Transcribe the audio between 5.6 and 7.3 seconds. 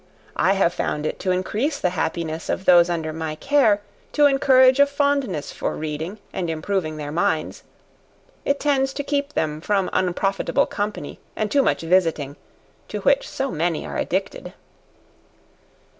reading, and improving their